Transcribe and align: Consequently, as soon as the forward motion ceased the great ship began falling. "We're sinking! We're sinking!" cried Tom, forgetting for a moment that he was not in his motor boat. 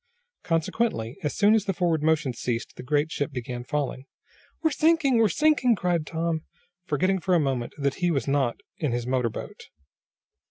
Consequently, 0.41 1.17
as 1.21 1.35
soon 1.35 1.53
as 1.53 1.65
the 1.65 1.75
forward 1.75 2.01
motion 2.01 2.33
ceased 2.33 2.75
the 2.75 2.81
great 2.81 3.11
ship 3.11 3.31
began 3.31 3.63
falling. 3.63 4.05
"We're 4.63 4.71
sinking! 4.71 5.19
We're 5.19 5.29
sinking!" 5.29 5.75
cried 5.75 6.07
Tom, 6.07 6.41
forgetting 6.87 7.19
for 7.19 7.35
a 7.35 7.39
moment 7.39 7.73
that 7.77 7.93
he 8.01 8.09
was 8.09 8.27
not 8.27 8.61
in 8.79 8.93
his 8.93 9.05
motor 9.05 9.29
boat. 9.29 9.65